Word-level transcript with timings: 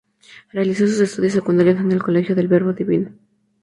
Realizó 0.51 0.87
sus 0.87 0.99
estudios 0.99 1.33
secundarios 1.33 1.79
en 1.79 1.91
el 1.91 2.01
Colegio 2.01 2.33
del 2.33 2.47
Verbo 2.47 2.73
Divino. 2.73 3.11